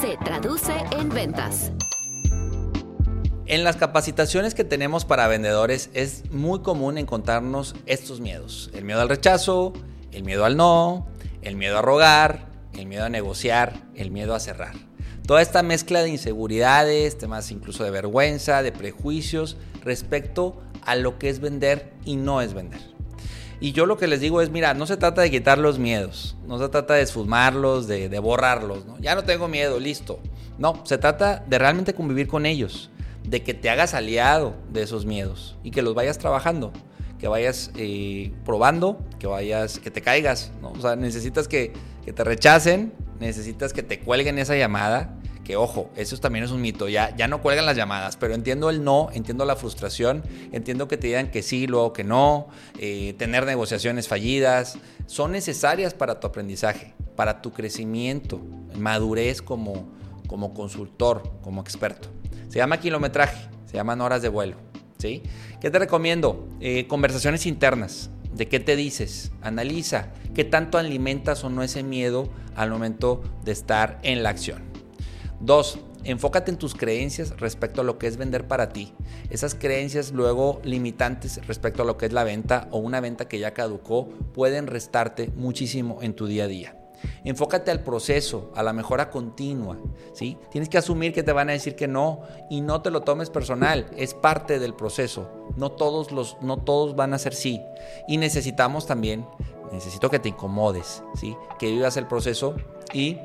[0.00, 1.72] Se traduce en ventas.
[3.46, 8.70] En las capacitaciones que tenemos para vendedores es muy común encontrarnos estos miedos.
[8.74, 9.72] El miedo al rechazo,
[10.12, 11.08] el miedo al no,
[11.42, 14.74] el miedo a rogar, el miedo a negociar, el miedo a cerrar.
[15.26, 21.28] Toda esta mezcla de inseguridades, temas incluso de vergüenza, de prejuicios respecto a lo que
[21.28, 22.97] es vender y no es vender.
[23.60, 26.36] Y yo lo que les digo es, mira, no se trata de quitar los miedos,
[26.46, 28.84] no se trata de esfumarlos, de, borrarlos.
[29.00, 30.20] Ya no tengo miedo, listo.
[30.58, 32.90] No, se trata de realmente convivir con ellos
[33.24, 36.72] de que te hagas aliado de esos miedos y que los vayas trabajando,
[37.18, 40.70] que vayas eh, probando, que vayas, que te caigas, ¿no?
[40.70, 41.72] O sea, necesitas que,
[42.04, 45.17] que, te rechacen, necesitas que te cuelguen esa llamada,
[45.48, 48.68] que ojo, eso también es un mito, ya, ya no cuelgan las llamadas, pero entiendo
[48.68, 52.48] el no, entiendo la frustración, entiendo que te digan que sí, luego que no,
[52.78, 54.76] eh, tener negociaciones fallidas,
[55.06, 58.42] son necesarias para tu aprendizaje, para tu crecimiento,
[58.76, 59.88] madurez como,
[60.26, 62.10] como consultor, como experto.
[62.50, 64.58] Se llama kilometraje, se llaman horas de vuelo.
[64.98, 65.22] ¿sí?
[65.62, 66.46] ¿Qué te recomiendo?
[66.60, 68.10] Eh, conversaciones internas.
[68.34, 69.32] ¿De qué te dices?
[69.40, 74.67] Analiza qué tanto alimentas o no ese miedo al momento de estar en la acción.
[75.40, 78.92] Dos, enfócate en tus creencias respecto a lo que es vender para ti.
[79.30, 83.38] Esas creencias luego limitantes respecto a lo que es la venta o una venta que
[83.38, 86.74] ya caducó pueden restarte muchísimo en tu día a día.
[87.22, 89.78] Enfócate al proceso, a la mejora continua,
[90.12, 90.36] ¿sí?
[90.50, 93.30] Tienes que asumir que te van a decir que no y no te lo tomes
[93.30, 95.30] personal, es parte del proceso.
[95.56, 97.62] No todos los no todos van a ser sí
[98.08, 99.24] y necesitamos también
[99.72, 101.36] necesito que te incomodes, ¿sí?
[101.58, 102.56] Que vivas el proceso
[102.92, 103.18] y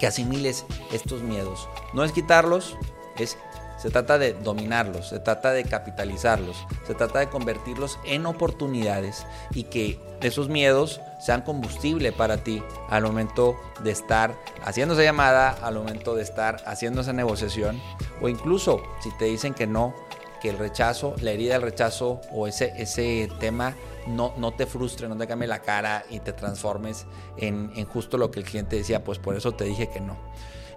[0.00, 1.68] que asimiles estos miedos.
[1.92, 2.76] No es quitarlos,
[3.16, 3.36] es
[3.80, 9.64] se trata de dominarlos, se trata de capitalizarlos, se trata de convertirlos en oportunidades y
[9.64, 15.76] que esos miedos sean combustible para ti al momento de estar haciendo esa llamada, al
[15.76, 17.80] momento de estar haciendo esa negociación
[18.20, 19.94] o incluso si te dicen que no,
[20.42, 23.76] que el rechazo, la herida del rechazo o ese, ese tema
[24.06, 27.06] no, no te frustre, no te cambie la cara y te transformes
[27.36, 30.16] en, en justo lo que el cliente decía, pues por eso te dije que no.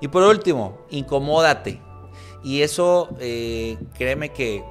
[0.02, 1.80] Y por último, incomódate.
[2.44, 4.64] Y eso, eh, créeme que,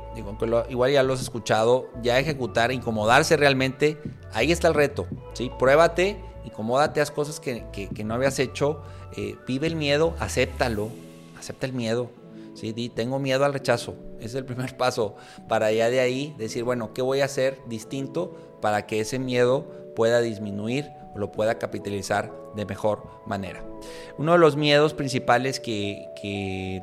[0.68, 3.98] igual ya lo has escuchado, ya ejecutar, incomodarse realmente,
[4.34, 5.50] ahí está el reto, ¿sí?
[5.58, 7.64] Pruébate, incomódate, haz cosas que,
[8.04, 8.82] no habías hecho,
[9.16, 10.90] eh, vive el miedo, acéptalo,
[11.38, 12.10] acepta el miedo,
[12.54, 12.72] ¿sí?
[12.72, 15.16] Di, tengo miedo al rechazo, es el primer paso,
[15.48, 19.66] para ya de ahí decir, bueno, ¿qué voy a hacer distinto para que ese miedo
[19.94, 23.62] pueda disminuir o lo pueda capitalizar de mejor manera.
[24.18, 26.08] Uno de los miedos principales que,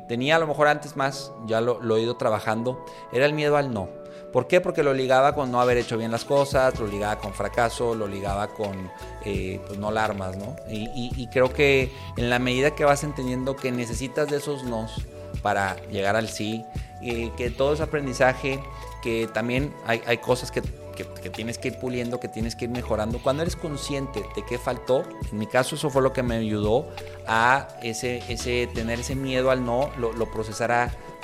[0.08, 3.72] tenía a lo mejor antes más, ya lo, he ido trabajando, era el miedo al
[3.72, 3.88] no.
[4.32, 4.60] ¿Por qué?
[4.60, 8.06] Porque lo ligaba con no haber hecho bien las cosas, lo ligaba con fracaso, lo
[8.06, 8.88] ligaba con
[9.24, 10.54] eh, pues no alarmas, ¿no?
[10.68, 15.04] Y, creo que en la medida que vas entendiendo que necesitas de esos nos
[15.42, 16.64] para llegar al sí,
[17.00, 18.60] que todo es aprendizaje,
[19.02, 20.62] que también hay, hay cosas que
[21.04, 23.20] que, tienes que ir puliendo, que tienes que ir mejorando.
[23.22, 26.88] Cuando eres consciente de qué faltó, en mi caso eso fue lo que me ayudó
[27.26, 30.28] a ese, ese tener ese miedo al no, lo, lo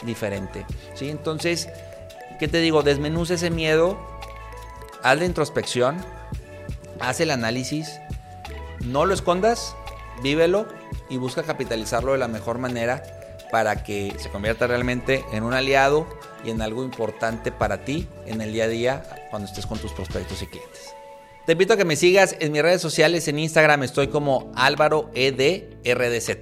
[0.04, 0.66] diferente.
[0.94, 1.10] ¿sí?
[1.10, 1.68] Entonces,
[2.38, 2.82] ¿qué te digo?
[2.82, 3.98] Desmenuce ese miedo,
[5.02, 5.96] haz la introspección,
[7.00, 8.00] haz el análisis,
[8.84, 9.74] no lo escondas,
[10.22, 10.66] vívelo
[11.08, 13.02] y busca capitalizarlo de la mejor manera
[13.50, 16.06] para que se convierta realmente en un aliado
[16.44, 19.92] y en algo importante para ti en el día a día cuando estés con tus
[19.92, 20.94] prospectos y clientes.
[21.46, 25.10] Te invito a que me sigas en mis redes sociales, en Instagram estoy como Álvaro
[25.14, 26.38] EDRDZ.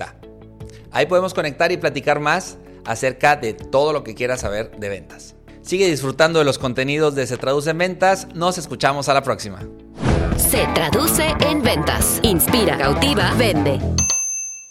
[0.90, 2.56] Ahí podemos conectar y platicar más
[2.86, 5.34] acerca de todo lo que quieras saber de ventas.
[5.62, 8.28] Sigue disfrutando de los contenidos de Se Traduce en Ventas.
[8.34, 9.60] Nos escuchamos a la próxima.
[10.36, 12.20] Se traduce en ventas.
[12.22, 13.80] Inspira, cautiva, vende.